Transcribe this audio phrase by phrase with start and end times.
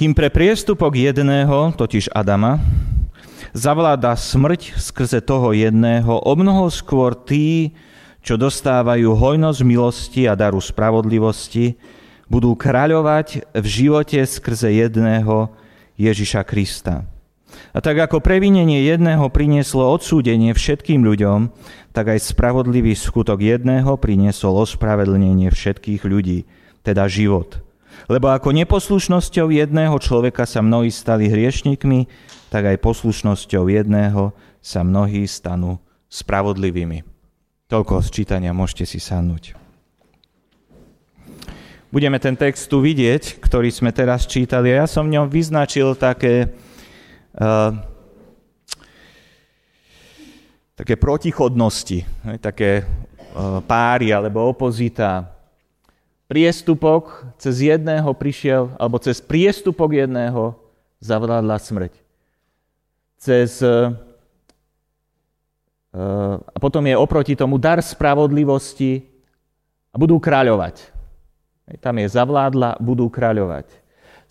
[0.00, 2.56] Kým pre priestupok jedného, totiž Adama,
[3.52, 7.76] zavláda smrť skrze toho jedného, o mnoho skôr tí,
[8.24, 11.76] čo dostávajú hojnosť milosti a daru spravodlivosti,
[12.32, 15.52] budú kráľovať v živote skrze jedného
[16.00, 17.04] Ježiša Krista.
[17.76, 21.52] A tak ako previnenie jedného prinieslo odsúdenie všetkým ľuďom,
[21.92, 26.48] tak aj spravodlivý skutok jedného priniesol ospravedlnenie všetkých ľudí,
[26.88, 27.60] teda život.
[28.06, 32.08] Lebo ako neposlušnosťou jedného človeka sa mnohí stali hriešnikmi,
[32.48, 34.32] tak aj poslušnosťou jedného
[34.62, 37.04] sa mnohí stanú spravodlivými.
[37.70, 39.54] Toľko z čítania, môžete si sadnúť.
[41.90, 44.70] Budeme ten text tu vidieť, ktorý sme teraz čítali.
[44.70, 46.54] Ja som v ňom vyznačil také
[47.34, 47.74] uh,
[50.80, 52.08] také protichodnosti,
[52.40, 52.88] také
[53.68, 55.28] páry alebo opozita.
[56.30, 60.54] Priestupok cez jedného prišiel, alebo cez priestupok jedného
[61.02, 61.92] zavládla smrť.
[63.18, 63.58] Cez,
[65.90, 69.02] a potom je oproti tomu dar spravodlivosti
[69.90, 70.94] a budú kráľovať.
[71.82, 73.66] Tam je zavládla, budú kráľovať.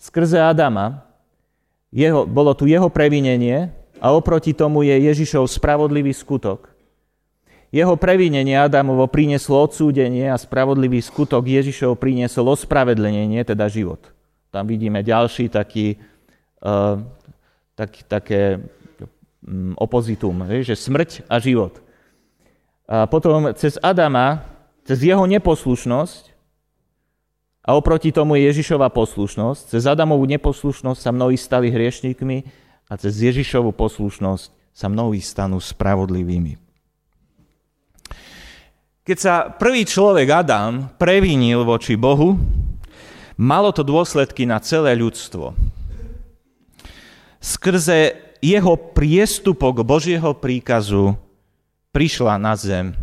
[0.00, 1.04] Skrze Adama
[1.92, 6.69] jeho, bolo tu jeho previnenie, a oproti tomu je Ježišov spravodlivý skutok.
[7.70, 14.10] Jeho previnenie Adamovo prinieslo odsúdenie a spravodlivý skutok Ježišov priniesol ospravedlenie, teda život.
[14.50, 15.94] Tam vidíme ďalší taký,
[16.66, 16.98] uh,
[17.78, 18.58] tak, také
[19.46, 21.78] um, opozitum, že smrť a život.
[22.90, 24.42] A potom cez Adama,
[24.82, 26.34] cez jeho neposlušnosť
[27.62, 32.38] a oproti tomu je Ježišova poslušnosť, cez Adamovú neposlušnosť sa mnohí stali hriešníkmi
[32.90, 36.69] a cez Ježišovu poslušnosť sa mnohí stanú spravodlivými.
[39.10, 42.38] Keď sa prvý človek Adam previnil voči Bohu,
[43.34, 45.50] malo to dôsledky na celé ľudstvo.
[47.42, 51.18] Skrze jeho priestupok Božieho príkazu
[51.90, 52.94] prišla na zem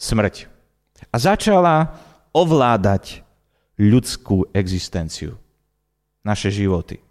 [0.00, 0.48] smrť
[1.12, 1.92] a začala
[2.32, 3.20] ovládať
[3.76, 5.36] ľudskú existenciu,
[6.24, 7.04] naše životy.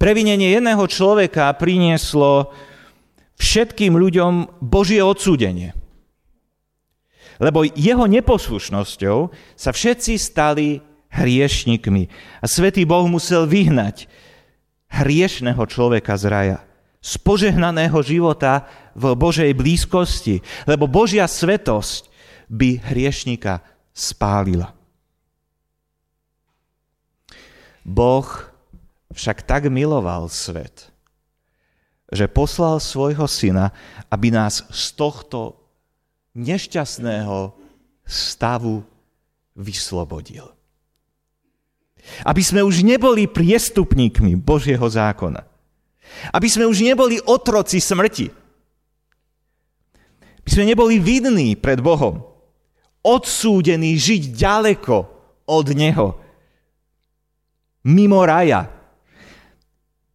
[0.00, 2.48] Previnenie jedného človeka prinieslo
[3.36, 5.83] všetkým ľuďom Božie odsúdenie.
[7.42, 9.18] Lebo jeho neposlušnosťou
[9.58, 10.78] sa všetci stali
[11.10, 12.10] hriešnikmi.
[12.42, 14.10] A svätý Boh musel vyhnať
[14.90, 16.58] hriešného človeka z raja.
[17.04, 20.40] Z požehnaného života v Božej blízkosti.
[20.66, 22.10] Lebo Božia svetosť
[22.50, 23.62] by hriešnika
[23.94, 24.74] spálila.
[27.84, 28.26] Boh
[29.12, 30.88] však tak miloval svet,
[32.08, 33.70] že poslal svojho syna,
[34.08, 35.63] aby nás z tohto
[36.34, 37.54] nešťastného
[38.04, 38.82] stavu
[39.54, 40.50] vyslobodil.
[42.26, 45.40] Aby sme už neboli priestupníkmi Božieho zákona.
[46.36, 48.28] Aby sme už neboli otroci smrti.
[50.44, 52.20] Aby sme neboli vidní pred Bohom.
[53.00, 54.96] Odsúdení žiť ďaleko
[55.48, 56.20] od Neho.
[57.88, 58.68] Mimo raja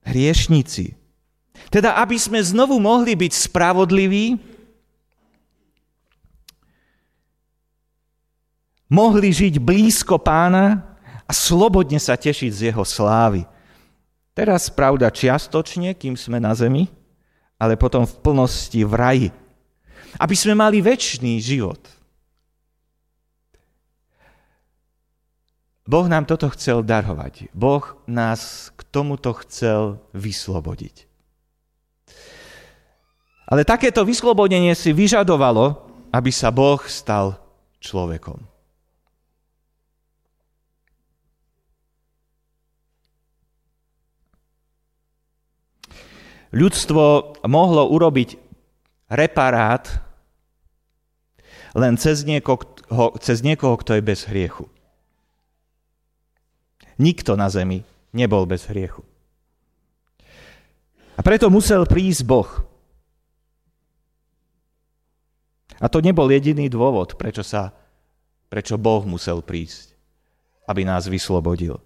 [0.06, 0.98] hriešnici.
[1.70, 4.42] Teda, aby sme znovu mohli byť spravodliví,
[8.90, 10.98] mohli žiť blízko pána
[11.30, 13.46] a slobodne sa tešiť z jeho slávy.
[14.34, 16.90] Teraz pravda čiastočne, kým sme na zemi,
[17.62, 19.30] ale potom v plnosti v raji.
[20.18, 21.78] Aby sme mali väčší život.
[25.90, 27.50] Boh nám toto chcel darovať.
[27.54, 31.10] Boh nás k tomuto chcel vyslobodiť.
[33.50, 37.42] Ale takéto vyslobodenie si vyžadovalo, aby sa Boh stal
[37.82, 38.38] človekom.
[46.50, 48.42] Ľudstvo mohlo urobiť
[49.10, 49.86] reparát
[51.78, 54.66] len cez niekoho, cez niekoho, kto je bez hriechu.
[56.98, 59.06] Nikto na zemi nebol bez hriechu.
[61.16, 62.50] A preto musel prísť Boh.
[65.80, 67.72] A to nebol jediný dôvod, prečo, sa,
[68.52, 69.96] prečo Boh musel prísť,
[70.68, 71.80] aby nás vyslobodil.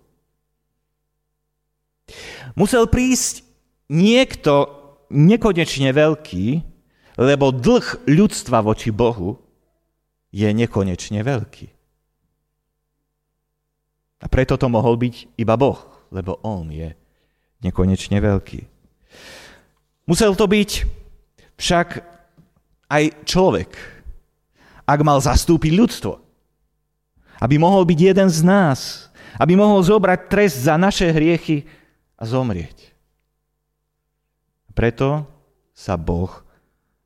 [2.57, 3.52] Musel prísť
[3.89, 4.69] niekto
[5.11, 6.45] nekonečne veľký,
[7.19, 9.37] lebo dlh ľudstva voči Bohu
[10.33, 11.67] je nekonečne veľký.
[14.23, 15.77] A preto to mohol byť iba Boh,
[16.09, 16.95] lebo On je
[17.61, 18.65] nekonečne veľký.
[20.07, 20.69] Musel to byť
[21.59, 21.87] však
[22.91, 23.71] aj človek,
[24.83, 26.13] ak mal zastúpiť ľudstvo.
[27.39, 31.67] Aby mohol byť jeden z nás, aby mohol zobrať trest za naše hriechy
[32.15, 32.92] a zomrieť.
[34.73, 35.25] Preto
[35.73, 36.29] sa Boh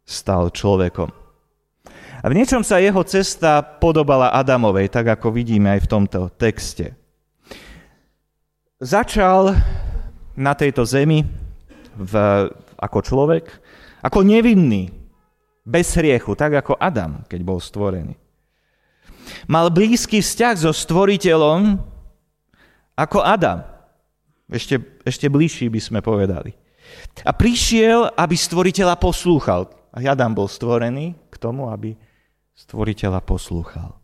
[0.08, 1.12] stal človekom.
[2.24, 6.98] A v niečom sa jeho cesta podobala Adamovej, tak ako vidíme aj v tomto texte.
[8.81, 9.54] Začal
[10.34, 11.22] na tejto zemi
[11.94, 12.14] v,
[12.78, 13.46] ako človek,
[14.02, 14.90] ako nevinný,
[15.68, 18.16] bez hriechu, tak ako Adam, keď bol stvorený.
[19.52, 21.75] Mal blízky vzťah so stvoriteľom
[22.96, 23.68] ako Adam.
[24.48, 26.56] Ešte, ešte bližší by sme povedali.
[27.25, 29.69] A prišiel, aby stvoriteľa poslúchal.
[29.92, 31.98] A Adam bol stvorený k tomu, aby
[32.54, 33.98] stvoriteľa poslúchal.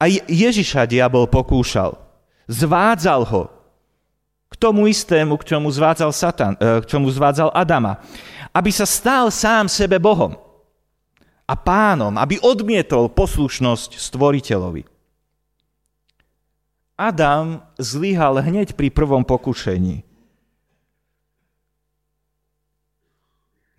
[0.00, 2.00] A Ježiša diabol pokúšal.
[2.48, 3.52] Zvádzal ho
[4.50, 8.00] k tomu istému, k čomu zvádzal, Satan, eh, k čomu zvádzal Adama.
[8.50, 10.34] Aby sa stal sám sebe Bohom
[11.46, 14.82] a pánom, aby odmietol poslušnosť stvoriteľovi.
[17.00, 20.04] Adam zlyhal hneď pri prvom pokušení.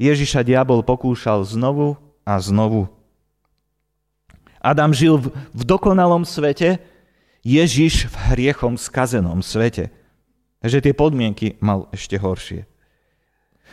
[0.01, 2.89] Ježiša diabol pokúšal znovu a znovu.
[4.57, 6.81] Adam žil v, dokonalom svete,
[7.45, 9.93] Ježiš v hriechom skazenom svete.
[10.65, 12.65] Takže tie podmienky mal ešte horšie.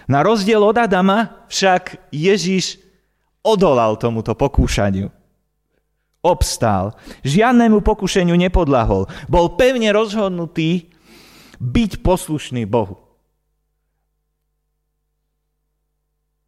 [0.04, 2.80] Na rozdiel od Adama však Ježiš
[3.40, 5.08] odolal tomuto pokúšaniu
[6.28, 6.92] obstál.
[7.24, 9.08] Žiadnemu pokušeniu nepodlahol.
[9.26, 10.92] Bol pevne rozhodnutý
[11.56, 13.00] byť poslušný Bohu.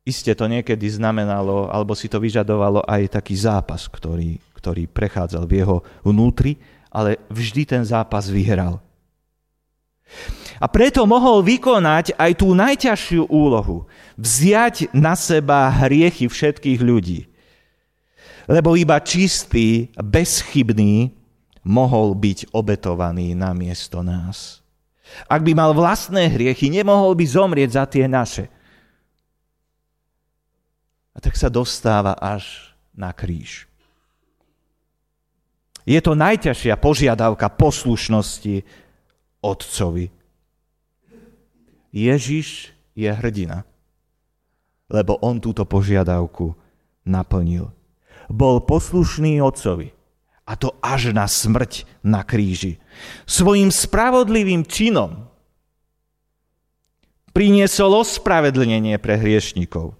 [0.04, 5.52] Isté to niekedy znamenalo, alebo si to vyžadovalo aj taký zápas, ktorý, ktorý prechádzal v
[5.60, 6.58] jeho vnútri,
[6.90, 8.82] ale vždy ten zápas vyhral.
[10.58, 13.86] A preto mohol vykonať aj tú najťažšiu úlohu.
[14.18, 17.29] Vziať na seba hriechy všetkých ľudí
[18.50, 21.14] lebo iba čistý, bezchybný
[21.62, 24.58] mohol byť obetovaný na miesto nás.
[25.30, 28.50] Ak by mal vlastné hriechy, nemohol by zomrieť za tie naše.
[31.14, 33.70] A tak sa dostáva až na kríž.
[35.86, 38.66] Je to najťažšia požiadavka poslušnosti
[39.42, 40.10] Otcovi.
[41.90, 43.66] Ježiš je hrdina,
[44.90, 46.54] lebo on túto požiadavku
[47.02, 47.79] naplnil
[48.30, 49.90] bol poslušný otcovi.
[50.46, 52.82] A to až na smrť na kríži.
[53.26, 55.30] Svojim spravodlivým činom
[57.30, 59.94] priniesol ospravedlnenie pre hriešnikov.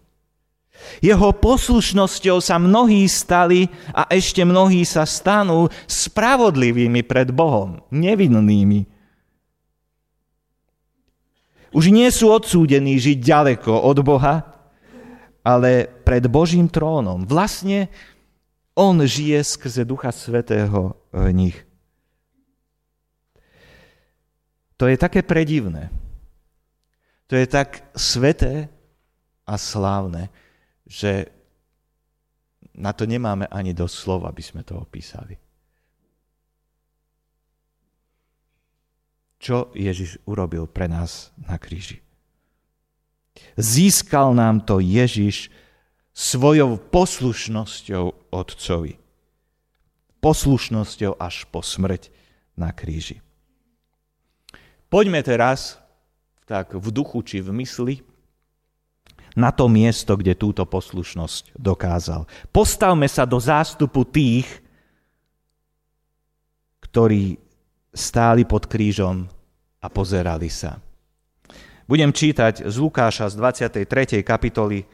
[1.05, 8.88] Jeho poslušnosťou sa mnohí stali a ešte mnohí sa stanú spravodlivými pred Bohom, nevinnými.
[11.71, 14.43] Už nie sú odsúdení žiť ďaleko od Boha,
[15.47, 17.23] ale pred Božím trónom.
[17.25, 17.88] Vlastne
[18.75, 21.58] on žije skrze Ducha Svetého v nich.
[24.81, 25.93] To je také predivné.
[27.28, 28.72] To je tak sveté
[29.44, 30.32] a slávne,
[30.88, 31.28] že
[32.75, 35.37] na to nemáme ani do slov, aby sme to opísali.
[39.40, 42.00] Čo Ježiš urobil pre nás na kríži?
[43.56, 45.49] Získal nám to Ježiš
[46.12, 48.99] svojou poslušnosťou Otcovi.
[50.21, 52.12] Poslušnosťou až po smrť
[52.59, 53.25] na kríži.
[54.90, 55.79] Poďme teraz,
[56.45, 57.95] tak v duchu či v mysli,
[59.38, 62.26] na to miesto, kde túto poslušnosť dokázal.
[62.50, 64.50] Postavme sa do zástupu tých,
[66.90, 67.38] ktorí
[67.95, 69.31] stáli pod krížom
[69.79, 70.83] a pozerali sa.
[71.87, 74.23] Budem čítať z Lukáša z 23.
[74.26, 74.87] kapitoly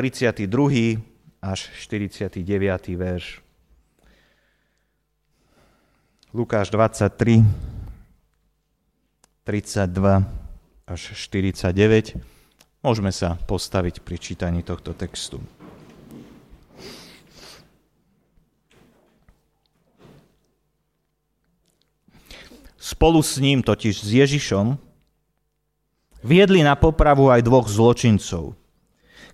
[0.00, 0.96] 32.
[1.44, 2.40] až 49.
[2.96, 3.44] verš.
[6.32, 7.44] Lukáš 23,
[9.44, 10.24] 32
[10.88, 12.16] až 49.
[12.80, 15.36] Môžeme sa postaviť pri čítaní tohto textu.
[22.80, 24.80] Spolu s ním, totiž s Ježišom,
[26.24, 28.56] viedli na popravu aj dvoch zločincov–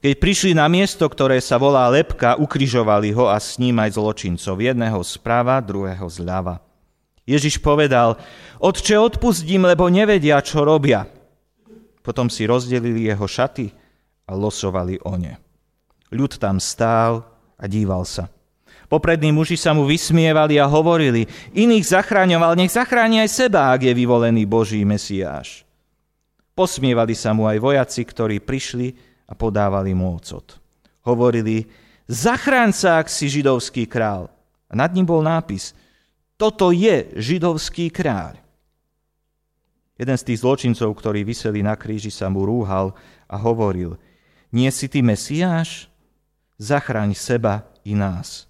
[0.07, 4.55] keď prišli na miesto, ktoré sa volá Lepka, ukrižovali ho a s ním aj zločincov,
[4.63, 6.63] jedného zprava, druhého zľava.
[7.27, 8.15] Ježiš povedal,
[8.63, 11.11] Otče, odpustím, lebo nevedia, čo robia.
[12.07, 13.67] Potom si rozdelili jeho šaty
[14.31, 15.43] a losovali o ne.
[16.15, 17.27] Ľud tam stál
[17.59, 18.31] a díval sa.
[18.87, 23.91] Poprední muži sa mu vysmievali a hovorili, iných zachráňoval, nech zachráni aj seba, ak je
[23.91, 25.67] vyvolený Boží Mesiáš.
[26.55, 30.59] Posmievali sa mu aj vojaci, ktorí prišli a podávali mu ocot.
[31.03, 31.67] Hovorili,
[32.07, 34.31] zachráň sa, ak si židovský král.
[34.67, 35.75] A nad ním bol nápis,
[36.37, 38.37] Toto je židovský kráľ.
[39.97, 42.93] Jeden z tých zločincov, ktorí vyseli na kríži, sa mu rúhal
[43.25, 43.97] a hovoril,
[44.53, 45.89] nie si ty Mesiáš?
[46.61, 48.45] Zachraň seba i nás.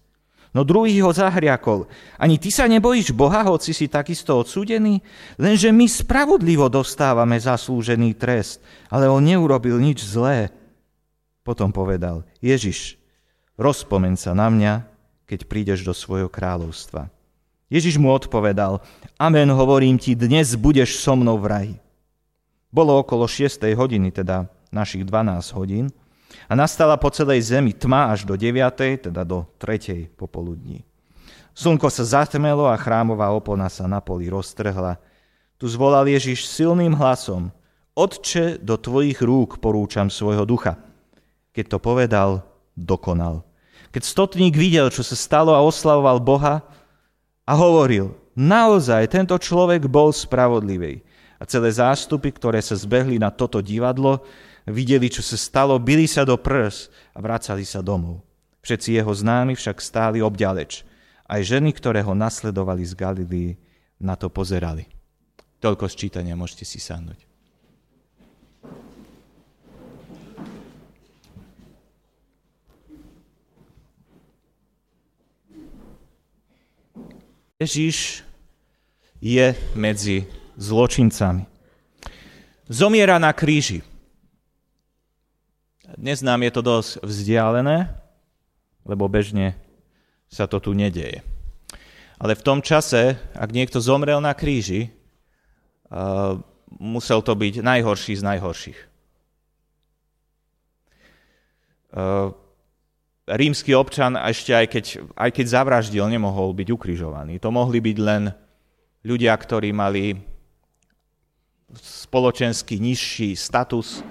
[0.51, 1.87] No druhý ho zahriakol.
[2.19, 4.99] Ani ty sa nebojíš Boha, hoci si takisto odsúdený?
[5.39, 8.59] Lenže my spravodlivo dostávame zaslúžený trest,
[8.91, 10.51] ale on neurobil nič zlé.
[11.47, 12.99] Potom povedal, Ježiš,
[13.55, 14.83] rozpomen sa na mňa,
[15.31, 17.07] keď prídeš do svojho kráľovstva.
[17.71, 18.83] Ježiš mu odpovedal,
[19.15, 21.75] Amen, hovorím ti, dnes budeš so mnou v raji.
[22.75, 23.63] Bolo okolo 6.
[23.79, 25.87] hodiny, teda našich 12 hodín,
[26.51, 30.19] a nastala po celej zemi tma až do 9., teda do 3.
[30.19, 30.83] popoludní.
[31.55, 34.99] Slnko sa zatmelo a chrámová opona sa na poli roztrhla.
[35.63, 37.55] Tu zvolal Ježiš silným hlasom,
[37.97, 40.86] Otče, do tvojich rúk porúčam svojho ducha.
[41.57, 42.45] Keď to povedal,
[42.77, 43.41] dokonal.
[43.89, 46.61] Keď stotník videl, čo sa stalo a oslavoval Boha
[47.49, 51.01] a hovoril, naozaj tento človek bol spravodlivý.
[51.41, 54.21] A celé zástupy, ktoré sa zbehli na toto divadlo,
[54.69, 58.21] videli, čo sa stalo, byli sa do prs a vracali sa domov.
[58.61, 60.85] Všetci jeho známi však stáli obďaleč.
[61.25, 63.51] Aj ženy, ktoré ho nasledovali z Galilii,
[63.97, 64.85] na to pozerali.
[65.65, 67.26] Toľko sčítania, môžete si sadnúť.
[77.57, 78.21] Ježiš
[79.17, 80.29] je medzi
[80.61, 81.49] zločincami.
[82.69, 83.81] Zomiera na kríži.
[85.97, 87.97] Dnes nám je to dosť vzdialené,
[88.85, 89.57] lebo bežne
[90.29, 91.25] sa to tu nedieje.
[92.21, 94.93] Ale v tom čase, ak niekto zomrel na kríži,
[95.89, 96.37] uh,
[96.77, 98.81] musel to byť najhorší z najhorších.
[101.97, 102.37] Uh,
[103.27, 104.85] rímsky občan, ešte aj keď,
[105.19, 107.43] aj keď zavraždil, nemohol byť ukrižovaný.
[107.43, 108.31] To mohli byť len
[109.03, 110.15] ľudia, ktorí mali
[111.77, 114.07] spoločenský nižší status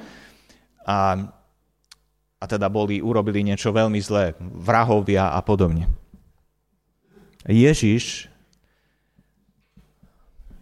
[0.84, 1.18] a
[2.36, 5.90] a teda boli, urobili niečo veľmi zlé, vrahovia a podobne.
[7.50, 8.30] Ježiš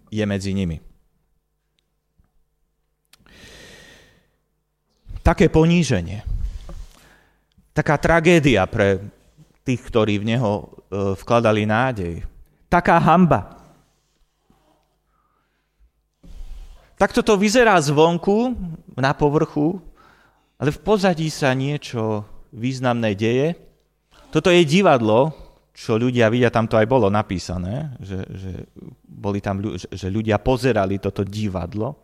[0.08, 0.80] je medzi nimi.
[5.24, 6.24] Také poníženie,
[7.74, 9.02] taká tragédia pre
[9.66, 10.64] tých, ktorí v Neho e,
[11.18, 12.22] vkladali nádej,
[12.70, 13.58] taká hamba.
[16.94, 18.54] Takto to vyzerá zvonku,
[18.94, 19.82] na povrchu,
[20.62, 23.58] ale v pozadí sa niečo významné deje.
[24.30, 25.34] Toto je divadlo,
[25.74, 28.52] čo ľudia vidia, tam to aj bolo napísané, že, že,
[29.10, 31.98] boli tam, že ľudia pozerali toto divadlo.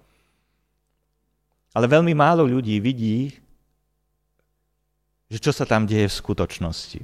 [1.77, 3.29] Ale veľmi málo ľudí vidí,
[5.29, 7.01] že čo sa tam deje v skutočnosti.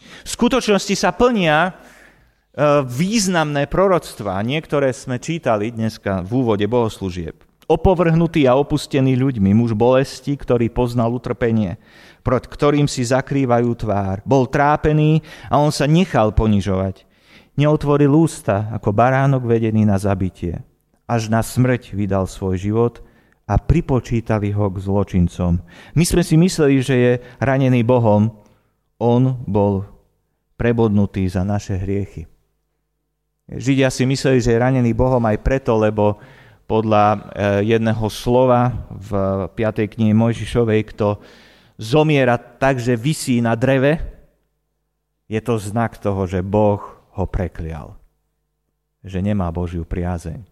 [0.00, 1.72] V skutočnosti sa plnia e,
[2.84, 4.42] významné proroctvá.
[4.42, 11.14] Niektoré sme čítali dneska v úvode bohoslúžieb opovrhnutý a opustený ľuďmi, muž bolesti, ktorý poznal
[11.14, 11.78] utrpenie,
[12.26, 14.26] proti ktorým si zakrývajú tvár.
[14.26, 17.06] Bol trápený a on sa nechal ponižovať.
[17.54, 20.66] Neotvoril ústa ako baránok vedený na zabitie.
[21.06, 22.94] Až na smrť vydal svoj život
[23.50, 25.58] a pripočítali ho k zločincom.
[25.98, 28.30] My sme si mysleli, že je ranený Bohom.
[29.02, 29.82] On bol
[30.54, 32.30] prebodnutý za naše hriechy.
[33.50, 36.22] Židia si mysleli, že je ranený Bohom aj preto, lebo
[36.70, 37.20] podľa eh,
[37.74, 39.10] jedného slova v
[39.58, 39.98] 5.
[39.98, 41.18] knihe Mojžišovej, kto
[41.74, 43.98] zomiera tak, že vysí na dreve,
[45.26, 46.78] je to znak toho, že Boh
[47.18, 47.98] ho preklial.
[49.02, 50.46] Že nemá Božiu priazeň.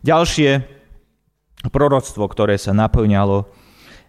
[0.00, 0.83] Ďalšie
[1.70, 3.48] proroctvo, ktoré sa naplňalo,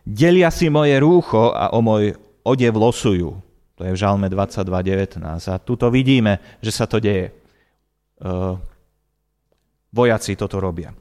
[0.05, 3.41] delia si moje rúcho a o môj odev losujú.
[3.75, 5.19] To je v Žalme 22.19.
[5.51, 7.27] A tuto vidíme, že sa to deje.
[8.15, 8.53] Eh,
[9.91, 10.95] vojaci toto robia.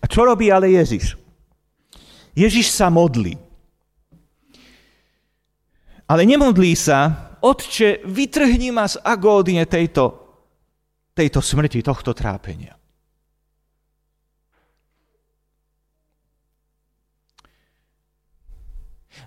[0.00, 1.16] A čo robí ale Ježiš?
[2.36, 3.40] Ježiš sa modlí.
[6.04, 10.04] Ale nemodlí sa, Otče, vytrhni ma z agódie tejto,
[11.12, 12.76] tejto smrti, tohto trápenia.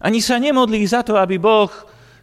[0.01, 1.71] Ani sa nemodlí za to, aby Boh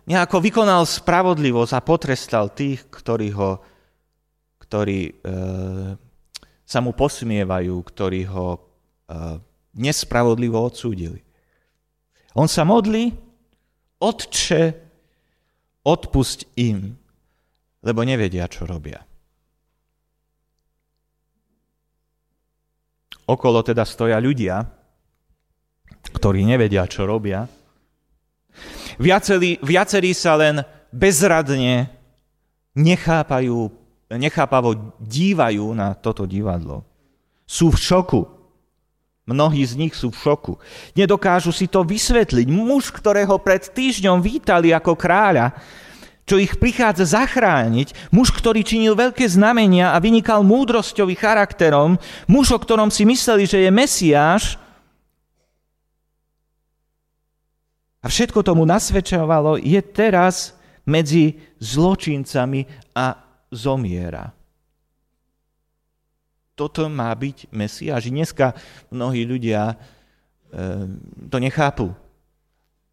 [0.04, 3.50] nejako vykonal spravodlivosť a potrestal tých, ktorí ho
[4.64, 5.35] ktorí, e,
[6.64, 9.37] sa mu posmievajú, ktorí ho uh,
[9.76, 11.21] nespravodlivo odsúdili.
[12.35, 13.12] On sa modlí,
[14.00, 14.62] Otče,
[15.85, 16.97] odpusť im,
[17.85, 18.99] lebo nevedia, čo robia.
[23.28, 24.64] Okolo teda stoja ľudia,
[26.16, 27.44] ktorí nevedia, čo robia.
[28.98, 30.62] Viacerí, viacerí sa len
[30.94, 31.90] bezradne
[32.74, 33.70] nechápajú,
[34.14, 36.86] nechápavo dívajú na toto divadlo.
[37.46, 38.22] Sú v šoku.
[39.24, 40.52] Mnohí z nich sú v šoku.
[40.92, 42.46] Nedokážu si to vysvetliť.
[42.52, 45.56] Muž, ktorého pred týždňom vítali ako kráľa,
[46.24, 52.58] čo ich prichádza zachrániť, muž, ktorý činil veľké znamenia a vynikal múdrosťový charakterom, muž, o
[52.60, 54.56] ktorom si mysleli, že je Mesiáš,
[58.04, 60.52] a všetko tomu nasvedčovalo, je teraz
[60.84, 63.16] medzi zločincami a
[63.49, 64.28] zomiera.
[66.52, 68.12] Toto má byť Mesiáš.
[68.12, 68.54] Dneska
[68.92, 69.76] mnohí ľudia e,
[71.32, 71.90] to nechápu.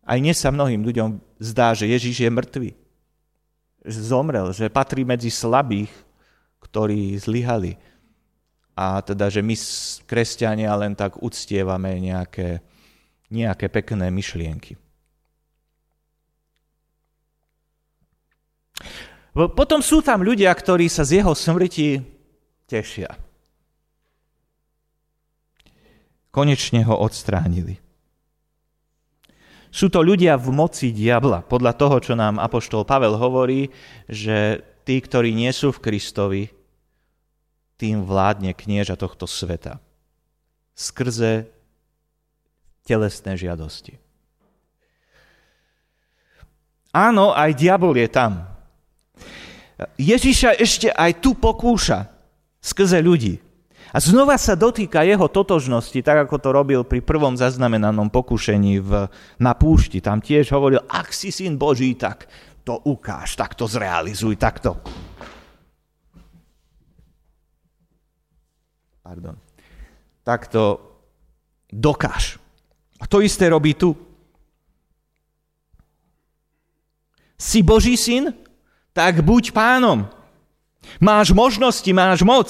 [0.01, 2.72] Aj dnes sa mnohým ľuďom zdá, že Ježíš je mŕtvy
[3.82, 5.89] že zomrel, že patrí medzi slabých,
[6.62, 7.77] ktorí zlyhali.
[8.77, 9.58] A teda, že my
[10.06, 12.62] kresťania len tak uctievame nejaké,
[13.34, 14.77] nejaké pekné myšlienky.
[19.32, 22.04] Potom sú tam ľudia, ktorí sa z jeho smrti
[22.68, 23.16] tešia.
[26.32, 27.80] Konečne ho odstránili.
[29.72, 31.48] Sú to ľudia v moci diabla.
[31.48, 33.72] Podľa toho, čo nám Apoštol Pavel hovorí,
[34.12, 36.44] že tí, ktorí nie sú v Kristovi,
[37.80, 39.80] tým vládne knieža tohto sveta.
[40.75, 41.48] Skrze
[42.84, 43.96] telesné žiadosti.
[46.92, 48.50] Áno, aj diabol je tam.
[49.98, 52.10] Ježiša ešte aj tu pokúša
[52.62, 53.42] skrze ľudí.
[53.92, 59.12] A znova sa dotýka jeho totožnosti, tak ako to robil pri prvom zaznamenanom pokušení v,
[59.36, 60.00] na púšti.
[60.00, 62.32] Tam tiež hovoril, ak si syn Boží, tak
[62.64, 64.80] to ukáž, tak to zrealizuj, takto.
[69.04, 69.36] Pardon.
[70.24, 70.80] Tak to
[71.68, 72.40] dokáž.
[73.02, 73.92] A to isté robí tu.
[77.36, 78.32] Si Boží syn?
[78.91, 80.07] Tak buď pánom.
[81.00, 82.50] Máš možnosti, máš moc.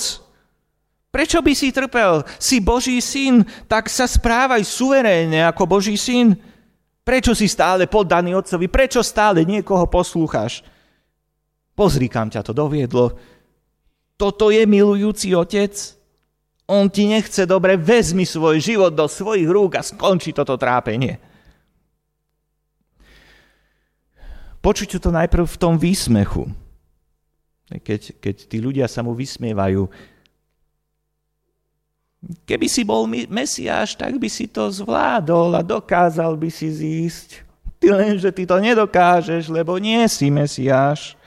[1.12, 2.23] Prečo by si trpel?
[2.39, 6.39] Si Boží syn, tak sa správaj suverénne ako Boží syn.
[7.04, 8.71] Prečo si stále poddaný otcovi?
[8.71, 10.63] Prečo stále niekoho poslúchaš?
[11.75, 13.17] Pozri, kam ťa to doviedlo.
[14.15, 15.73] Toto je milujúci otec.
[16.71, 21.31] On ti nechce dobre, vezmi svoj život do svojich rúk a skonči toto trápenie.
[24.62, 26.45] Počuť to najprv v tom výsmechu.
[27.71, 29.89] Keď, keď tí ľudia sa mu vysmievajú,
[32.21, 37.41] Keby si bol Mesiáš, tak by si to zvládol a dokázal by si zísť.
[37.82, 41.17] Ty len, že ty to nedokážeš, lebo nie si Mesiáš.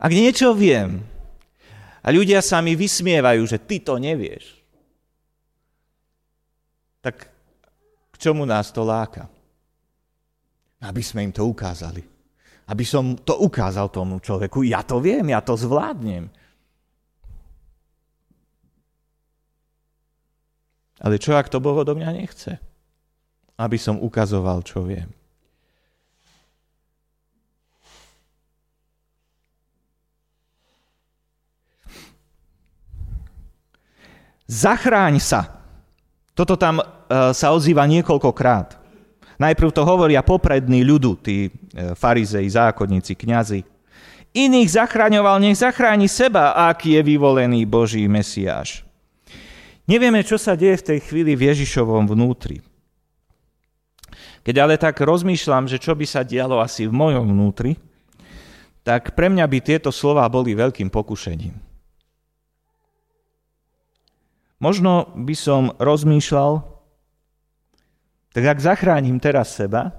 [0.00, 1.04] Ak niečo viem
[2.00, 4.56] a ľudia sa mi vysmievajú, že ty to nevieš,
[7.04, 7.28] tak
[8.10, 9.28] k čomu nás to láka?
[10.82, 12.02] Aby sme im to ukázali.
[12.66, 14.66] Aby som to ukázal tomu človeku.
[14.66, 16.26] Ja to viem, ja to zvládnem.
[21.02, 22.62] Ale čo ak to Boh odo mňa nechce?
[23.58, 25.10] Aby som ukazoval, čo viem.
[34.46, 35.64] Zachráň sa.
[36.36, 38.81] Toto tam uh, sa ozýva niekoľkokrát.
[39.42, 43.66] Najprv to hovoria poprední ľudu, tí uh, farizei, zákonníci, kňazi.
[44.32, 48.86] Iných zachraňoval, nech zachráni seba, aký je vyvolený Boží Mesiáš.
[49.84, 52.62] Nevieme, čo sa deje v tej chvíli v Ježišovom vnútri.
[54.46, 57.76] Keď ale tak rozmýšľam, že čo by sa dialo asi v mojom vnútri,
[58.82, 61.54] tak pre mňa by tieto slova boli veľkým pokušením.
[64.62, 66.71] Možno by som rozmýšľal,
[68.32, 69.92] tak ak zachránim teraz seba,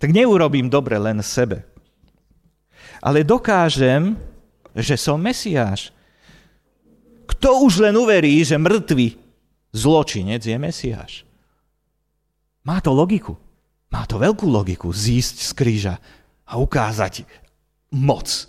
[0.00, 1.62] tak neurobím dobre len sebe.
[3.04, 4.16] Ale dokážem,
[4.72, 5.92] že som Mesiáš,
[7.28, 9.14] kto už len uverí, že mŕtvy
[9.70, 11.12] zločinec je Mesiáš?
[12.64, 13.34] Má to logiku.
[13.92, 15.94] Má to veľkú logiku zísť z kríža
[16.48, 17.28] a ukázať
[17.92, 18.48] moc.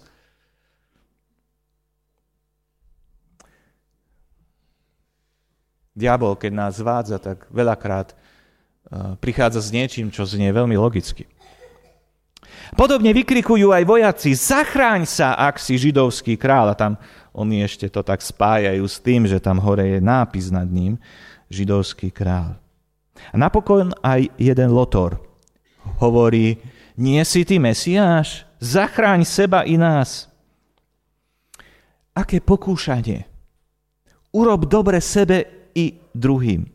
[5.93, 8.17] Diabol, keď nás zvádza, tak veľakrát
[9.21, 11.25] prichádza s niečím, čo znie veľmi logicky.
[12.73, 16.73] Podobne vykrikujú aj vojaci, zachráň sa, ak si židovský kráľ.
[16.73, 16.93] A tam
[17.33, 20.97] oni ešte to tak spájajú s tým, že tam hore je nápis nad ním,
[21.53, 22.57] židovský kráľ.
[23.29, 25.21] A napokon aj jeden lotor
[26.01, 26.57] hovorí,
[26.97, 28.45] nie si ty Mesiáš?
[28.57, 30.31] Zachráň seba i nás.
[32.13, 33.29] Aké pokúšanie.
[34.33, 36.72] Urob dobre sebe i druhým.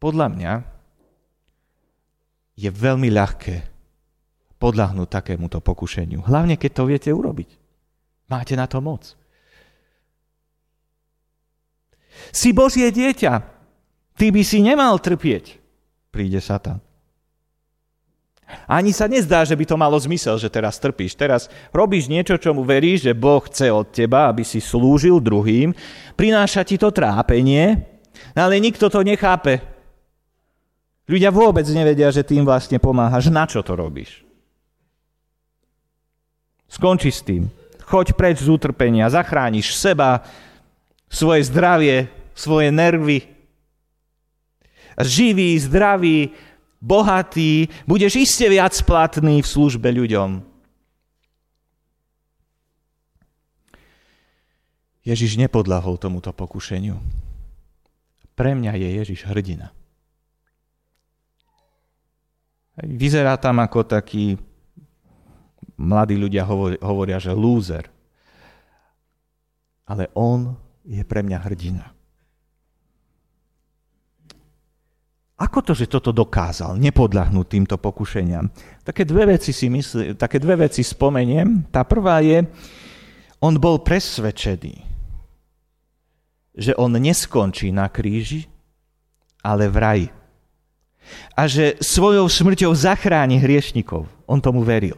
[0.00, 0.52] Podľa mňa
[2.56, 3.56] je veľmi ľahké
[4.60, 6.24] podľahnúť takémuto pokušeniu.
[6.24, 7.56] Hlavne, keď to viete urobiť.
[8.28, 9.16] Máte na to moc.
[12.32, 13.32] Si Božie dieťa.
[14.16, 15.56] Ty by si nemal trpieť.
[16.12, 16.84] Príde Satan.
[18.66, 21.14] Ani sa nezdá, že by to malo zmysel, že teraz trpíš.
[21.14, 25.70] Teraz robíš niečo, čomu veríš, že Boh chce od teba, aby si slúžil druhým.
[26.18, 27.86] Prináša ti to trápenie,
[28.34, 29.79] ale nikto to nechápe.
[31.10, 33.34] Ľudia vôbec nevedia, že tým vlastne pomáhaš.
[33.34, 34.22] Na čo to robíš?
[36.70, 37.50] Skonči s tým.
[37.82, 40.22] Choď preč z utrpenia, zachrániš seba,
[41.10, 43.26] svoje zdravie, svoje nervy.
[44.94, 46.30] Živý, zdravý,
[46.78, 50.46] bohatý, budeš iste viac platný v službe ľuďom.
[55.02, 57.02] Ježiš nepodlahol tomuto pokušeniu.
[58.38, 59.74] Pre mňa je Ježiš hrdina.
[62.80, 64.40] Vyzerá tam ako taký,
[65.76, 66.44] mladí ľudia
[66.80, 67.88] hovoria, že lúzer.
[69.84, 71.84] Ale on je pre mňa hrdina.
[75.40, 78.52] Ako to, že toto dokázal, nepodľahnúť týmto pokušeniam?
[78.84, 81.72] Také dve veci si myslí, také dve veci spomeniem.
[81.72, 82.44] Tá prvá je,
[83.40, 84.84] on bol presvedčený,
[86.60, 88.44] že on neskončí na kríži,
[89.40, 90.06] ale v raji.
[91.34, 94.06] A že svojou smrťou zachráni hriešnikov.
[94.28, 94.94] On tomu veril.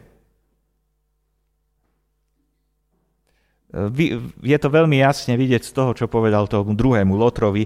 [4.45, 7.65] Je to veľmi jasne vidieť z toho, čo povedal tomu druhému Lotrovi,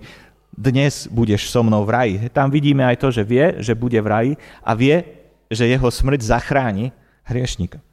[0.55, 2.15] dnes budeš so mnou v raji.
[2.31, 4.31] Tam vidíme aj to, že vie, že bude v raji
[4.63, 5.03] a vie,
[5.51, 6.95] že jeho smrť zachráni
[7.27, 7.83] hriešnika.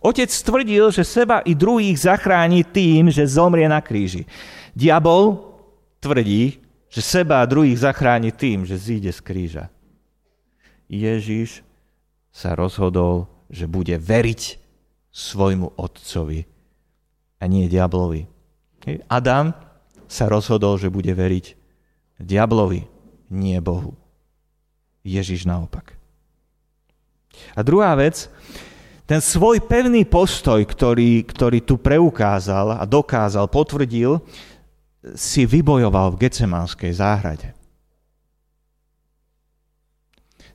[0.00, 4.28] Otec tvrdil, že seba i druhých zachráni tým, že zomrie na kríži.
[4.76, 5.52] Diabol
[6.00, 6.63] tvrdí,
[6.94, 9.64] že seba a druhých zachráni tým, že zíde z kríža.
[10.86, 11.66] Ježiš
[12.30, 14.62] sa rozhodol, že bude veriť
[15.10, 16.46] svojmu otcovi
[17.42, 18.30] a nie diablovi.
[19.10, 19.58] Adam
[20.06, 21.58] sa rozhodol, že bude veriť
[22.22, 22.86] diablovi,
[23.34, 23.98] nie Bohu.
[25.02, 25.98] Ježiš naopak.
[27.58, 28.30] A druhá vec,
[29.04, 34.22] ten svoj pevný postoj, ktorý, ktorý tu preukázal a dokázal, potvrdil,
[35.12, 37.52] si vybojoval v Gecemánskej záhrade.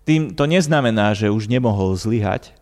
[0.10, 2.58] Tým to neznamená, že už nemohol zlyhať,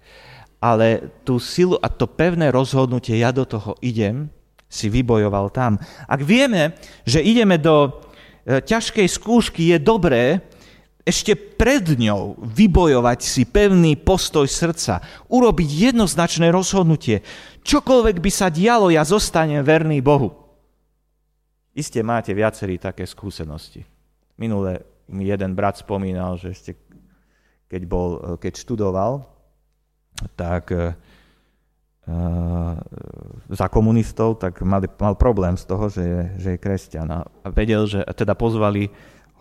[0.60, 4.28] ale tú silu a to pevné rozhodnutie, ja do toho idem,
[4.68, 5.80] si vybojoval tam.
[6.12, 6.76] Ak vieme,
[7.08, 10.44] že ideme do e, ťažkej skúšky, je dobré
[11.08, 15.00] ešte pred ňou vybojovať si pevný postoj srdca,
[15.32, 17.24] urobiť jednoznačné rozhodnutie.
[17.64, 20.47] Čokoľvek by sa dialo, ja zostanem verný Bohu.
[21.78, 23.86] Isté máte viacerí také skúsenosti.
[24.34, 24.82] Minule
[25.14, 26.72] mi jeden brat spomínal, že ešte
[27.70, 29.30] keď, bol, e, keď študoval,
[30.34, 30.98] tak e,
[33.52, 37.08] za komunistov, tak mal, mal problém z toho, že je, že je kresťan.
[37.12, 37.20] A
[37.52, 38.90] vedel, že teda pozvali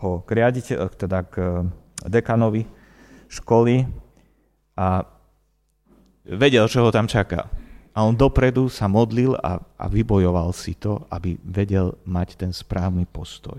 [0.03, 1.65] ho k riaditeľ, teda k
[2.05, 2.67] dekanovi
[3.31, 3.87] školy
[4.77, 5.09] a
[6.27, 7.49] vedel, čo ho tam čaká.
[7.97, 13.09] A on dopredu sa modlil a, a vybojoval si to, aby vedel mať ten správny
[13.09, 13.57] postoj.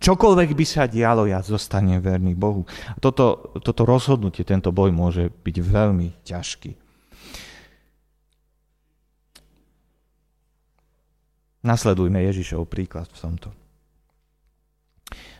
[0.00, 2.64] Čokoľvek by sa dialo, ja zostanem verný Bohu.
[3.02, 6.72] Toto, toto rozhodnutie, tento boj môže byť veľmi ťažký.
[11.68, 13.48] Nasledujme Ježišov príklad v tomto.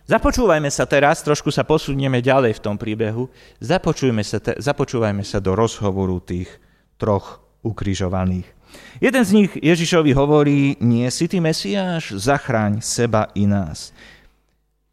[0.05, 3.33] Započúvajme sa teraz, trošku sa posunieme ďalej v tom príbehu,
[3.65, 6.49] započujme sa te, započúvajme sa do rozhovoru tých
[6.97, 8.49] troch ukrižovaných.
[8.99, 13.93] Jeden z nich Ježišovi hovorí, nie si ty Mesiáš, zachráň seba i nás.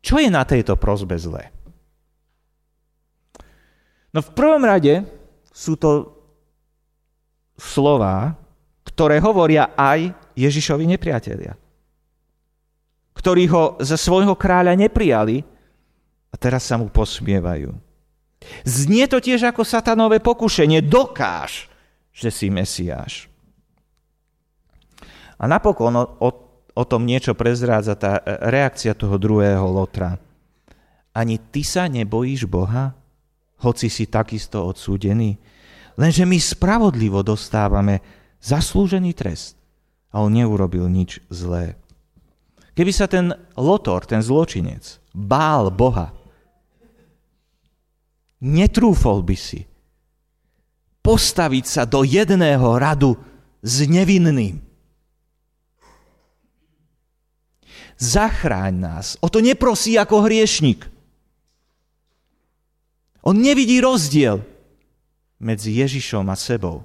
[0.03, 1.49] Čo je na tejto prozbe zlé?
[4.13, 5.03] No v prvom rade
[5.51, 6.15] sú to
[7.59, 8.37] slova,
[8.87, 11.57] ktoré hovoria aj Ježišovi nepriatelia,
[13.17, 15.43] ktorí ho za svojho kráľa neprijali
[16.31, 17.75] a teraz sa mu posmievajú.
[18.63, 20.85] Znie to tiež ako satanové pokušenie.
[20.85, 21.67] Dokáž,
[22.15, 23.27] že si Mesiáš.
[25.35, 26.31] A napokon o,
[26.71, 30.15] o, tom niečo prezrádza tá reakcia toho druhého Lotra.
[31.11, 32.95] Ani ty sa nebojíš Boha,
[33.59, 35.35] hoci si takisto odsúdený?
[35.99, 37.99] Lenže my spravodlivo dostávame
[38.39, 39.59] zaslúžený trest
[40.15, 41.75] a on neurobil nič zlé.
[42.75, 46.11] Keby sa ten lotor, ten zločinec, bál Boha,
[48.43, 49.63] netrúfol by si
[51.05, 53.13] postaviť sa do jedného radu
[53.61, 54.57] s nevinným.
[57.95, 59.07] Zachráň nás.
[59.21, 60.89] O to neprosí ako hriešnik.
[63.21, 64.41] On nevidí rozdiel
[65.37, 66.83] medzi Ježišom a sebou.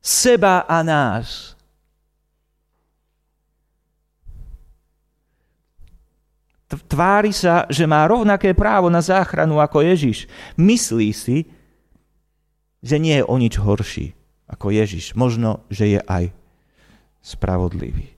[0.00, 1.54] Seba a nás.
[6.66, 10.26] Tvári sa, že má rovnaké právo na záchranu ako Ježiš.
[10.58, 11.46] Myslí si,
[12.86, 14.14] že nie je o nič horší
[14.46, 15.18] ako Ježiš.
[15.18, 16.30] Možno, že je aj
[17.18, 18.14] spravodlivý.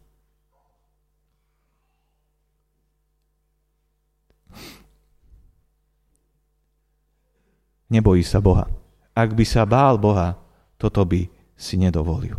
[7.88, 8.68] Nebojí sa Boha.
[9.16, 10.37] Ak by sa bál Boha,
[10.76, 11.24] toto by
[11.57, 12.37] si nedovolil.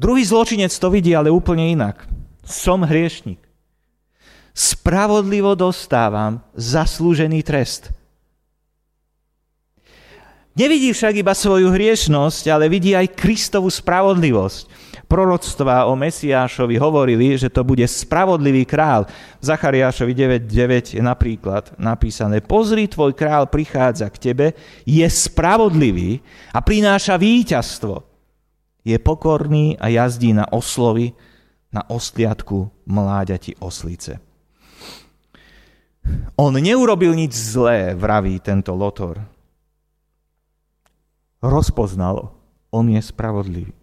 [0.00, 2.08] Druhý zločinec to vidí ale úplne inak.
[2.40, 3.36] Som hriešnik.
[4.56, 7.92] Spravodlivo dostávam zaslúžený trest.
[10.50, 14.90] Nevidí však iba svoju hriešnosť, ale vidí aj Kristovú spravodlivosť.
[15.06, 19.06] Proroctvá o Mesiášovi hovorili, že to bude spravodlivý král.
[19.42, 24.46] V Zachariášovi 9.9 je napríklad napísané Pozri, tvoj král prichádza k tebe,
[24.86, 26.22] je spravodlivý
[26.54, 28.06] a prináša víťazstvo.
[28.86, 31.14] Je pokorný a jazdí na oslovi,
[31.70, 34.18] na ostliadku mláďati oslice.
[36.34, 39.39] On neurobil nič zlé, vraví tento Lotor
[41.40, 42.32] rozpoznalo,
[42.70, 43.74] on je spravodlivý.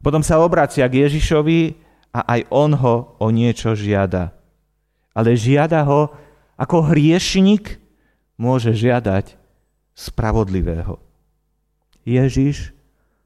[0.00, 1.74] Potom sa obracia k Ježišovi
[2.14, 4.30] a aj on ho o niečo žiada.
[5.12, 6.14] Ale žiada ho,
[6.54, 7.82] ako hriešnik
[8.38, 9.34] môže žiadať
[9.96, 11.02] spravodlivého.
[12.06, 12.70] Ježiš,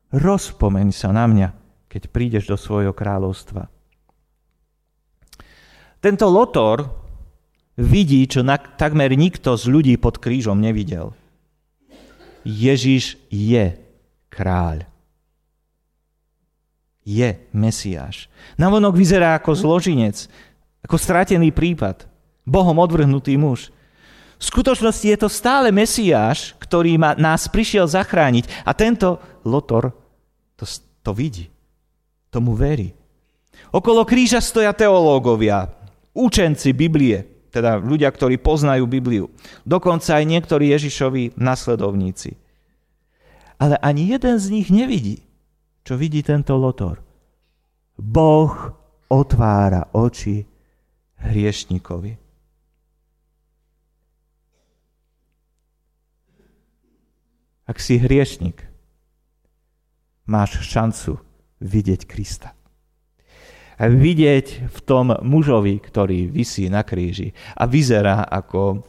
[0.09, 1.48] rozpomeň sa na mňa,
[1.92, 3.68] keď prídeš do svojho kráľovstva.
[6.00, 6.88] Tento Lotor
[7.76, 8.40] vidí, čo
[8.81, 11.12] takmer nikto z ľudí pod krížom nevidel.
[12.44, 13.76] Ježiš je
[14.33, 14.87] kráľ.
[17.05, 18.31] Je Mesiáš.
[18.61, 20.29] Navonok vyzerá ako zložinec,
[20.85, 22.07] ako stratený prípad,
[22.44, 23.72] Bohom odvrhnutý muž.
[24.40, 29.92] V skutočnosti je to stále Mesiáš, ktorý ma, nás prišiel zachrániť a tento Lotor
[30.61, 30.64] to,
[31.00, 31.48] to vidí,
[32.29, 32.92] tomu verí.
[33.72, 35.72] Okolo kríža stoja teológovia,
[36.12, 39.26] učenci Biblie, teda ľudia, ktorí poznajú Bibliu.
[39.66, 42.38] Dokonca aj niektorí Ježišovi nasledovníci.
[43.60, 45.20] Ale ani jeden z nich nevidí,
[45.84, 47.02] čo vidí tento Lotor.
[48.00, 48.54] Boh
[49.10, 50.46] otvára oči
[51.20, 52.16] hriešnikovi.
[57.68, 58.66] Ak si hriešnik,
[60.26, 61.20] máš šancu
[61.62, 62.60] vidieť Krista
[63.88, 68.85] vidieť v tom mužovi, ktorý vysí na kríži a vyzerá ako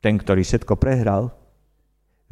[0.00, 1.28] ten, ktorý všetko prehral,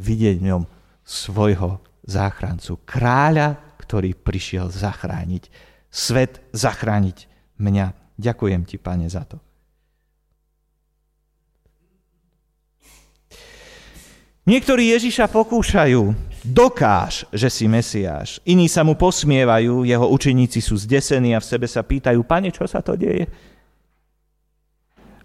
[0.01, 0.63] vidieť v ňom
[1.05, 2.81] svojho záchrancu.
[2.89, 5.53] Kráľa, ktorý prišiel zachrániť
[5.93, 7.29] svet, zachrániť
[7.61, 8.17] mňa.
[8.17, 9.37] Ďakujem ti, pane, za to.
[14.49, 18.41] Niektorí Ježiša pokúšajú, dokáž, že si Mesiáš.
[18.49, 22.65] Iní sa mu posmievajú, jeho učeníci sú zdesení a v sebe sa pýtajú, pane, čo
[22.65, 23.29] sa to deje?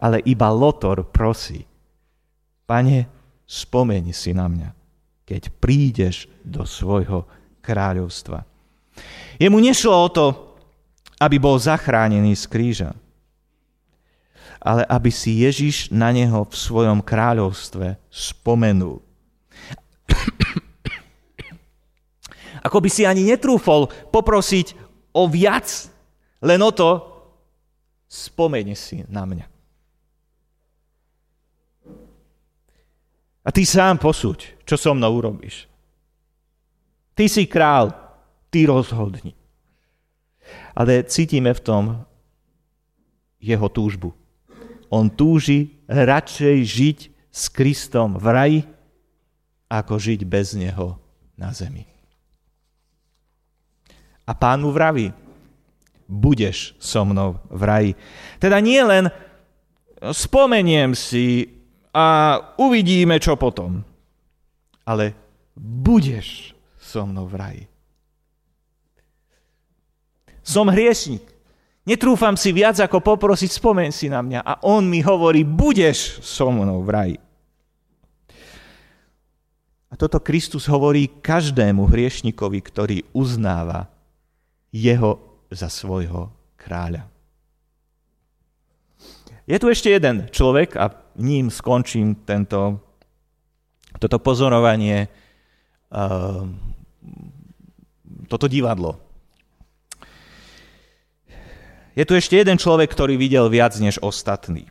[0.04, 1.64] Ale iba Lotor prosí,
[2.68, 3.08] pane,
[3.48, 4.70] spomeň si na mňa,
[5.24, 7.24] keď prídeš do svojho
[7.64, 8.44] kráľovstva.
[9.40, 10.26] Jemu nešlo o to,
[11.24, 12.92] aby bol zachránený z kríža,
[14.60, 19.00] ale aby si Ježiš na neho v svojom kráľovstve spomenul.
[22.63, 24.80] Ako by si ani netrúfol poprosiť
[25.12, 25.67] o viac,
[26.39, 27.13] len o to,
[28.08, 29.47] spomene si na mňa.
[33.43, 35.67] A ty sám posúď, čo so mnou urobíš.
[37.12, 37.91] Ty si král,
[38.47, 39.36] ty rozhodni.
[40.71, 41.84] Ale cítime v tom
[43.43, 44.15] jeho túžbu.
[44.88, 48.60] On túži radšej žiť s Kristom v raji,
[49.67, 50.95] ako žiť bez neho
[51.36, 51.93] na zemi.
[54.24, 55.12] A pán mu vraví,
[56.08, 57.92] budeš so mnou v raji.
[58.40, 59.12] Teda nie len
[60.00, 61.48] spomeniem si
[61.94, 63.84] a uvidíme, čo potom,
[64.84, 65.16] ale
[65.56, 67.64] budeš so mnou v raji.
[70.44, 71.24] Som hriešnik.
[71.84, 74.40] Netrúfam si viac, ako poprosiť, spomen si na mňa.
[74.44, 77.18] A on mi hovorí, budeš so mnou v raji.
[79.92, 83.93] A toto Kristus hovorí každému hriešnikovi, ktorý uznáva
[84.74, 85.22] jeho
[85.54, 87.06] za svojho kráľa.
[89.46, 90.90] Je tu ešte jeden človek a
[91.22, 92.82] ním skončím tento,
[94.02, 95.12] toto pozorovanie,
[95.94, 96.48] uh,
[98.26, 98.98] toto divadlo.
[101.94, 104.66] Je tu ešte jeden človek, ktorý videl viac než ostatný.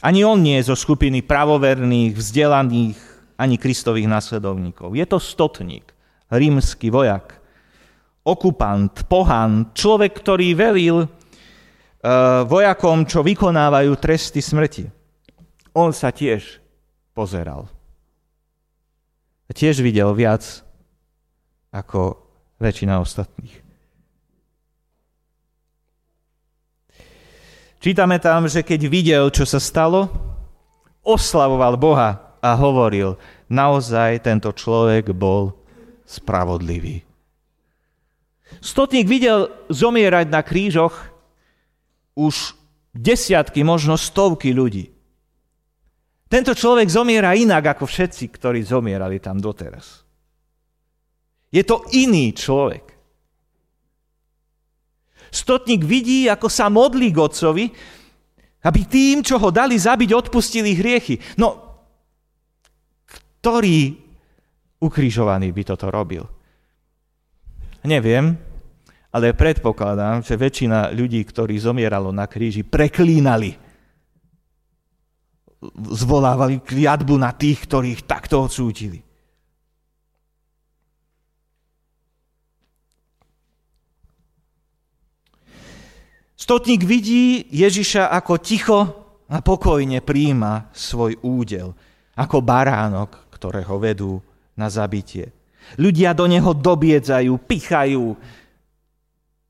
[0.00, 2.98] Ani on nie je zo skupiny pravoverných, vzdelaných,
[3.36, 4.96] ani Kristových následovníkov.
[4.96, 5.92] Je to stotník,
[6.32, 7.39] rímsky vojak,
[8.30, 14.86] okupant, pohan, človek, ktorý velil uh, vojakom, čo vykonávajú tresty smrti.
[15.74, 16.62] On sa tiež
[17.10, 17.66] pozeral.
[19.46, 20.62] A tiež videl viac
[21.74, 22.22] ako
[22.62, 23.66] väčšina ostatných.
[27.80, 30.12] Čítame tam, že keď videl, čo sa stalo,
[31.00, 33.16] oslavoval Boha a hovoril,
[33.48, 35.56] naozaj tento človek bol
[36.04, 37.09] spravodlivý.
[38.58, 40.98] Stotník videl zomierať na krížoch
[42.18, 42.58] už
[42.90, 44.90] desiatky, možno stovky ľudí.
[46.30, 50.02] Tento človek zomiera inak ako všetci, ktorí zomierali tam doteraz.
[51.50, 52.86] Je to iný človek.
[55.30, 57.64] Stotník vidí, ako sa modlí k otcovi,
[58.66, 61.18] aby tým, čo ho dali zabiť, odpustili hriechy.
[61.38, 61.58] No,
[63.40, 63.96] ktorý
[64.82, 66.22] ukrižovaný by toto robil?
[67.80, 68.36] Neviem,
[69.10, 73.56] ale predpokladám, že väčšina ľudí, ktorí zomieralo na kríži, preklínali.
[75.92, 79.00] Zvolávali kliatbu na tých, ktorých takto odsúdili.
[86.40, 88.80] Stotník vidí Ježiša ako ticho
[89.28, 91.76] a pokojne príjma svoj údel,
[92.16, 94.18] ako baránok, ktorého vedú
[94.56, 95.39] na zabitie.
[95.78, 98.16] Ľudia do neho dobiedzajú, pichajú,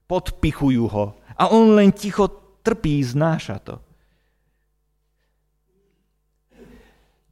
[0.04, 1.06] podpichujú ho
[1.38, 2.28] a on len ticho
[2.60, 3.76] trpí, znáša to.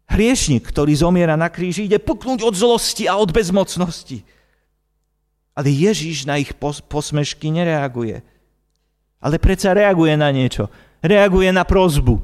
[0.08, 4.24] Hriešnik, ktorý zomiera na kríži, ide puknúť od zlosti a od bezmocnosti.
[5.52, 6.56] Ale Ježíš na ich
[6.88, 8.24] posmešky nereaguje
[9.18, 10.70] ale predsa reaguje na niečo.
[11.02, 12.22] Reaguje na prozbu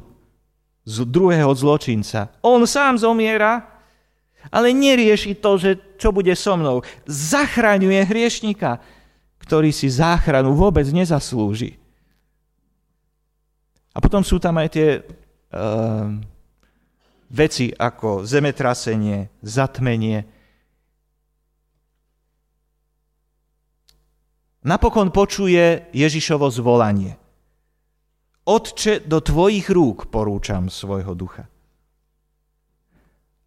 [0.86, 2.30] z druhého zločinca.
[2.42, 3.73] On sám zomiera,
[4.50, 6.82] ale nerieši to, že čo bude so mnou.
[7.08, 8.82] Zachraňuje hriešnika,
[9.40, 11.76] ktorý si záchranu vôbec nezaslúži.
[13.94, 16.10] A potom sú tam aj tie uh,
[17.30, 20.26] veci ako zemetrasenie, zatmenie,
[24.66, 27.14] napokon počuje Ježišovo zvolanie.
[28.44, 31.48] Otče, do tvojich rúk porúčam svojho ducha.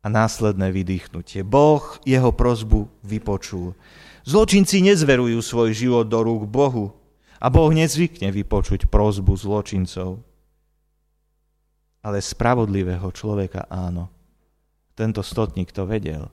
[0.08, 1.44] A následné vydýchnutie.
[1.44, 3.76] Boh jeho prozbu vypočul.
[4.24, 6.96] Zločinci nezverujú svoj život do rúk Bohu
[7.44, 10.24] a Boh nezvykne vypočuť prozbu zločincov.
[12.08, 14.08] Ale spravodlivého človeka áno.
[14.96, 16.32] Tento stotník to vedel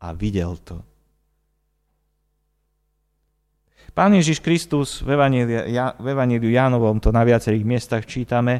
[0.00, 0.80] a videl to
[3.94, 8.58] Pán Ježiš Kristus v Evangeliu Jánovom, to na viacerých miestach čítame,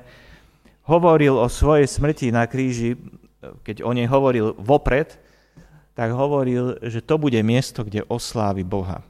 [0.87, 2.95] hovoril o svojej smrti na kríži,
[3.67, 5.17] keď o nej hovoril vopred,
[5.95, 9.05] tak hovoril, že to bude miesto, kde oslávi Boha.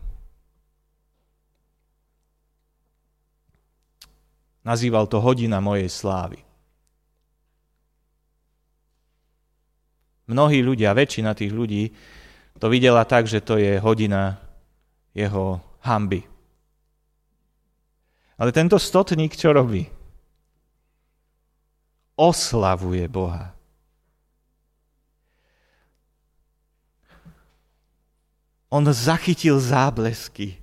[4.64, 6.40] Nazýval to hodina mojej slávy.
[10.24, 11.92] Mnohí ľudia, väčšina tých ľudí
[12.58, 14.40] to videla tak, že to je hodina
[15.12, 16.24] jeho hamby.
[18.40, 19.86] Ale tento stotník čo robí?
[22.18, 23.53] Oslavuje Boha.
[28.74, 30.58] On zachytil záblesky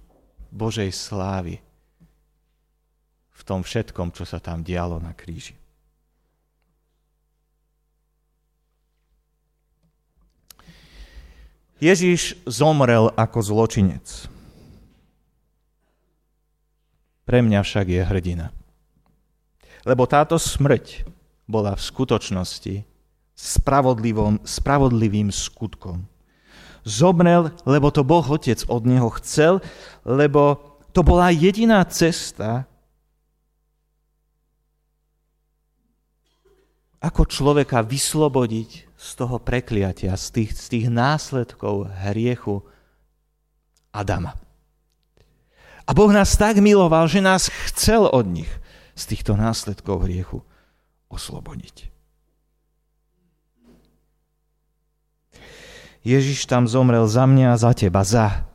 [0.51, 1.63] Božej slávy
[3.31, 5.55] v tom všetkom, čo sa tam dialo na kríži.
[11.79, 14.27] Ježiš zomrel ako zločinec.
[17.23, 18.51] Pre mňa však je hrdina.
[19.87, 21.07] Lebo táto smrť
[21.47, 22.75] bola v skutočnosti
[24.43, 26.10] spravodlivým skutkom.
[26.81, 29.61] Zomrel, lebo to Boh Otec od neho chcel,
[30.05, 30.57] lebo
[30.91, 32.65] to bola jediná cesta,
[37.01, 42.61] ako človeka vyslobodiť z toho prekliatia, z tých, z tých následkov hriechu
[43.89, 44.37] Adama.
[45.89, 48.51] A Boh nás tak miloval, že nás chcel od nich
[48.93, 50.45] z týchto následkov hriechu
[51.09, 51.90] oslobodiť.
[56.01, 58.45] Ježiš tam zomrel za mňa a za teba, za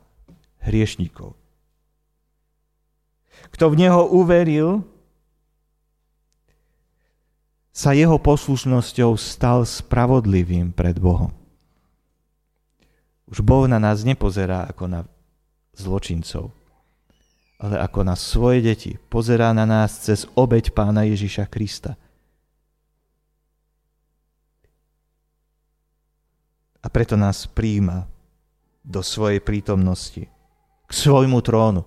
[0.67, 1.39] hriešníkov.
[3.55, 4.83] Kto v Neho uveril,
[7.77, 11.29] sa jeho poslušnosťou stal spravodlivým pred Bohom.
[13.29, 15.01] Už Boh na nás nepozerá ako na
[15.77, 16.57] zločincov,
[17.61, 22.01] ale ako na svoje deti pozerá na nás cez obeď pána Ježiša Krista.
[26.87, 28.07] A preto nás príjma
[28.87, 30.31] do svojej prítomnosti,
[30.87, 31.83] k svojmu trónu.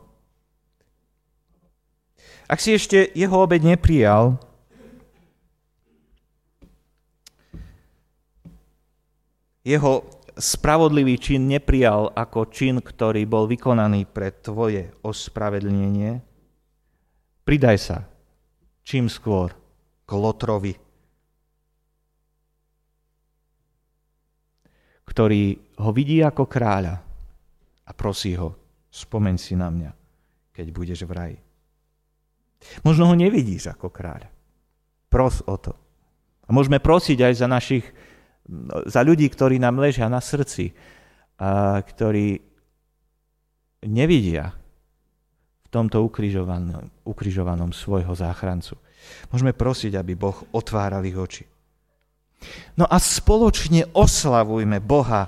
[2.51, 4.35] Ak si ešte jeho obed neprijal,
[9.63, 10.03] jeho
[10.35, 16.19] spravodlivý čin neprijal ako čin, ktorý bol vykonaný pre tvoje ospravedlnenie,
[17.47, 17.97] pridaj sa
[18.83, 19.53] čím skôr
[20.03, 20.73] k Lotrovi,
[25.09, 27.01] ktorý ho vidí ako kráľa
[27.81, 28.53] a prosí ho,
[28.93, 29.91] spomeň si na mňa,
[30.53, 31.39] keď budeš v raji.
[32.85, 34.29] Možno ho nevidíš ako kráľa.
[35.09, 35.73] Pros o to.
[36.45, 37.85] A môžeme prosiť aj za našich,
[38.85, 40.77] za ľudí, ktorí nám ležia na srdci,
[41.39, 42.37] a ktorí
[43.89, 44.53] nevidia
[45.65, 48.77] v tomto ukrižovanom, ukrižovanom svojho záchrancu.
[49.33, 51.45] Môžeme prosiť, aby Boh otváral ich oči.
[52.79, 55.27] No a spoločne oslavujme Boha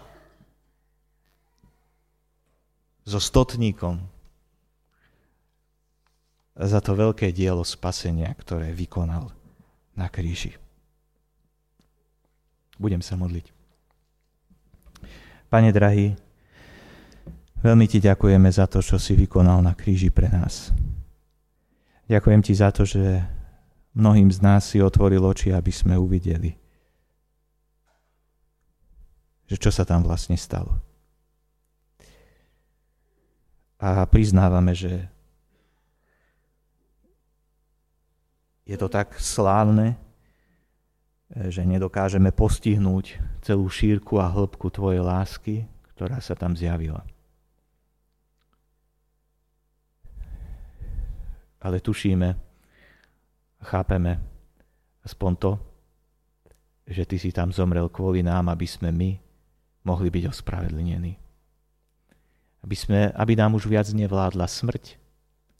[3.03, 3.99] so stotníkom
[6.55, 9.33] za to veľké dielo spasenia, ktoré vykonal
[9.97, 10.55] na kríži.
[12.77, 13.45] Budem sa modliť.
[15.51, 16.15] Pane drahý,
[17.59, 20.71] veľmi ti ďakujeme za to, čo si vykonal na kríži pre nás.
[22.07, 23.23] Ďakujem ti za to, že
[23.95, 26.60] mnohým z nás si otvoril oči, aby sme uvideli,
[29.51, 30.79] že čo sa tam vlastne stalo.
[33.75, 35.11] A priznávame, že
[38.63, 39.99] je to tak slávne,
[41.51, 45.55] že nedokážeme postihnúť celú šírku a hĺbku Tvojej lásky,
[45.99, 47.03] ktorá sa tam zjavila.
[51.59, 52.39] Ale tušíme,
[53.67, 54.15] chápeme
[55.03, 55.51] aspoň to,
[56.87, 59.30] že Ty si tam zomrel kvôli nám, aby sme my
[59.81, 61.13] mohli byť ospravedlnení.
[62.61, 64.97] Aby, sme, aby nám už viac nevládla smrť,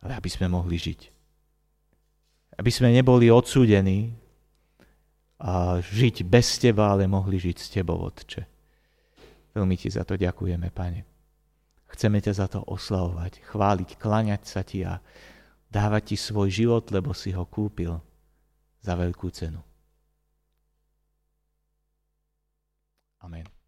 [0.06, 1.10] ale aby sme mohli žiť.
[2.62, 4.14] Aby sme neboli odsúdení
[5.42, 8.46] a žiť bez Teba, ale mohli žiť s Tebou, Otče.
[9.58, 11.02] Veľmi Ti za to ďakujeme, Pane.
[11.92, 15.02] Chceme ťa za to oslavovať, chváliť, klaňať sa Ti a
[15.74, 17.98] dávať Ti svoj život, lebo si ho kúpil
[18.86, 19.60] za veľkú cenu.
[23.22, 23.61] Amen.